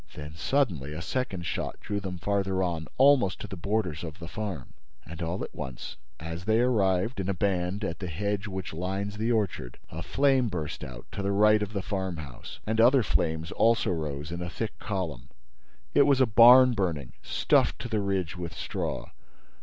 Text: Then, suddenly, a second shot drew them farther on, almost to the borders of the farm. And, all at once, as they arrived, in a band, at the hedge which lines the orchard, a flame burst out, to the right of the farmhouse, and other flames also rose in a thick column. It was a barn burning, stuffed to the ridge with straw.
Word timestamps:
Then, 0.15 0.33
suddenly, 0.33 0.93
a 0.93 0.99
second 1.03 1.45
shot 1.45 1.79
drew 1.79 1.99
them 1.99 2.17
farther 2.17 2.63
on, 2.63 2.87
almost 2.97 3.39
to 3.41 3.47
the 3.47 3.55
borders 3.55 4.03
of 4.03 4.17
the 4.17 4.27
farm. 4.27 4.73
And, 5.05 5.21
all 5.21 5.43
at 5.43 5.53
once, 5.53 5.95
as 6.19 6.45
they 6.45 6.59
arrived, 6.59 7.19
in 7.19 7.29
a 7.29 7.35
band, 7.35 7.83
at 7.83 7.99
the 7.99 8.07
hedge 8.07 8.47
which 8.47 8.73
lines 8.73 9.17
the 9.17 9.31
orchard, 9.31 9.77
a 9.91 10.01
flame 10.01 10.47
burst 10.49 10.83
out, 10.83 11.05
to 11.11 11.21
the 11.21 11.31
right 11.31 11.61
of 11.61 11.71
the 11.73 11.83
farmhouse, 11.83 12.59
and 12.65 12.81
other 12.81 13.03
flames 13.03 13.51
also 13.51 13.91
rose 13.91 14.31
in 14.31 14.41
a 14.41 14.49
thick 14.49 14.79
column. 14.79 15.29
It 15.93 16.07
was 16.07 16.19
a 16.19 16.25
barn 16.25 16.73
burning, 16.73 17.13
stuffed 17.21 17.77
to 17.83 17.87
the 17.87 17.99
ridge 18.01 18.35
with 18.35 18.55
straw. 18.55 19.11